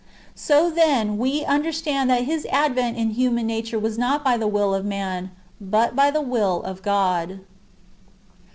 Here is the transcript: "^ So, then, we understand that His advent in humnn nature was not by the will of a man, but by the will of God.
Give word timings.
"^ 0.01 0.03
So, 0.33 0.71
then, 0.71 1.19
we 1.19 1.45
understand 1.45 2.09
that 2.09 2.23
His 2.23 2.47
advent 2.49 2.97
in 2.97 3.13
humnn 3.13 3.45
nature 3.45 3.77
was 3.77 3.99
not 3.99 4.23
by 4.23 4.35
the 4.35 4.47
will 4.47 4.73
of 4.73 4.83
a 4.83 4.87
man, 4.87 5.29
but 5.61 5.95
by 5.95 6.09
the 6.09 6.21
will 6.21 6.63
of 6.63 6.81
God. 6.81 7.41